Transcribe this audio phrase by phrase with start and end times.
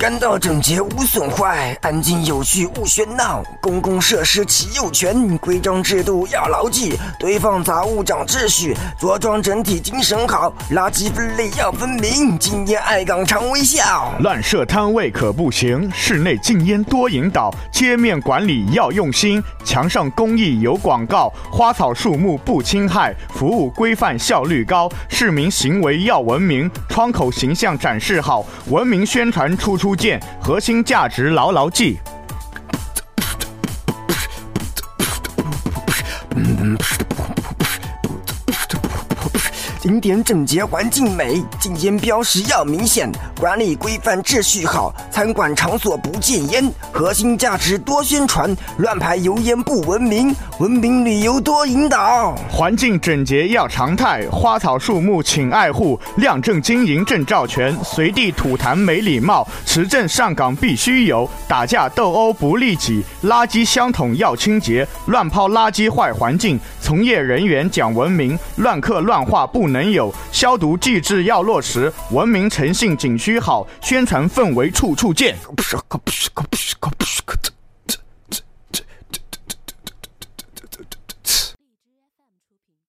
[0.00, 3.44] 干道整洁无损坏，安静有序勿喧闹。
[3.60, 6.98] 公共设施齐有权，规章制度要牢记。
[7.18, 10.50] 堆放杂物长秩序，着装整体精神好。
[10.72, 14.14] 垃圾分类要分明，禁烟爱岗常微笑。
[14.20, 17.54] 乱设摊位可不行，室内禁烟多引导。
[17.70, 24.90] 街面管理要用心，墙上公益有广告，花草树木不侵害，服务规范效率高。
[25.10, 31.98] 市民行为要文明，窗口形象展示好，文明宣传处处见，核心价值牢牢记。
[39.90, 44.94] 景点整洁，环境美，禁烟标识要明显，管理规范，秩序好。
[45.10, 52.36] 餐馆场所不戒烟，核心价值多宣传，乱排油烟不文明，文明旅游多引导。
[52.48, 75.36] 环境整洁要常态，花草树木请爱护，亮证经营证照全，随地吐痰没礼貌，持证上岗必须有，打架斗殴不利己，垃圾箱桶要清洁，乱抛垃圾坏环境，从业人员讲文明，乱刻乱画不能有，消毒剂制要落实，文明诚信景区好，宣传氛围处处见。